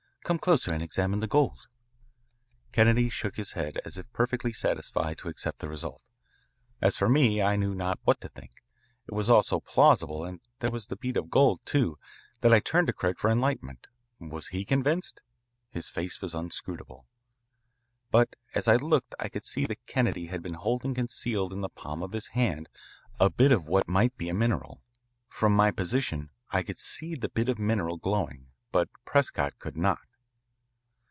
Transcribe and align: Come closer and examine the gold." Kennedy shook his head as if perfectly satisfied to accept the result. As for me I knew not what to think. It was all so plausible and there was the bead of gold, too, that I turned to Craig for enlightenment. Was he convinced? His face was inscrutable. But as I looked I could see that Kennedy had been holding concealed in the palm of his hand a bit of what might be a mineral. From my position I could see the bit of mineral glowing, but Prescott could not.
Come 0.23 0.37
closer 0.37 0.71
and 0.71 0.83
examine 0.83 1.19
the 1.19 1.27
gold." 1.27 1.67
Kennedy 2.71 3.09
shook 3.09 3.35
his 3.35 3.53
head 3.53 3.79
as 3.83 3.97
if 3.97 4.09
perfectly 4.13 4.53
satisfied 4.53 5.17
to 5.17 5.27
accept 5.27 5.59
the 5.59 5.67
result. 5.67 6.03
As 6.79 6.95
for 6.95 7.09
me 7.09 7.41
I 7.41 7.55
knew 7.57 7.73
not 7.73 7.99
what 8.03 8.21
to 8.21 8.29
think. 8.29 8.51
It 9.07 9.15
was 9.15 9.29
all 9.29 9.41
so 9.41 9.59
plausible 9.59 10.23
and 10.23 10.39
there 10.59 10.71
was 10.71 10.87
the 10.87 10.95
bead 10.95 11.17
of 11.17 11.31
gold, 11.31 11.59
too, 11.65 11.97
that 12.41 12.53
I 12.53 12.59
turned 12.61 12.87
to 12.87 12.93
Craig 12.93 13.17
for 13.17 13.29
enlightenment. 13.31 13.87
Was 14.19 14.49
he 14.49 14.63
convinced? 14.63 15.21
His 15.71 15.89
face 15.89 16.21
was 16.21 16.35
inscrutable. 16.35 17.07
But 18.11 18.35
as 18.53 18.67
I 18.69 18.75
looked 18.75 19.15
I 19.19 19.27
could 19.27 19.45
see 19.45 19.65
that 19.65 19.85
Kennedy 19.87 20.27
had 20.27 20.43
been 20.43 20.53
holding 20.53 20.93
concealed 20.93 21.51
in 21.51 21.61
the 21.61 21.67
palm 21.69 22.03
of 22.03 22.13
his 22.13 22.27
hand 22.27 22.69
a 23.19 23.29
bit 23.31 23.51
of 23.51 23.67
what 23.67 23.87
might 23.89 24.15
be 24.17 24.29
a 24.29 24.35
mineral. 24.35 24.81
From 25.27 25.53
my 25.53 25.71
position 25.71 26.29
I 26.51 26.61
could 26.63 26.77
see 26.79 27.15
the 27.15 27.27
bit 27.27 27.49
of 27.49 27.59
mineral 27.59 27.97
glowing, 27.97 28.45
but 28.71 28.87
Prescott 29.03 29.57
could 29.57 29.75
not. 29.75 29.97